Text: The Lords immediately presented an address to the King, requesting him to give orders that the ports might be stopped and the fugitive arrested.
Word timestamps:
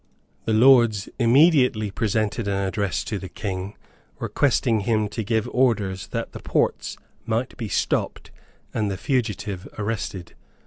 The 0.45 0.53
Lords 0.53 1.09
immediately 1.19 1.91
presented 1.91 2.47
an 2.47 2.55
address 2.55 3.03
to 3.03 3.19
the 3.19 3.29
King, 3.29 3.75
requesting 4.17 4.79
him 4.79 5.07
to 5.09 5.23
give 5.23 5.47
orders 5.51 6.07
that 6.07 6.31
the 6.31 6.39
ports 6.39 6.97
might 7.27 7.55
be 7.55 7.67
stopped 7.67 8.31
and 8.73 8.89
the 8.89 8.97
fugitive 8.97 9.67
arrested. 9.77 10.33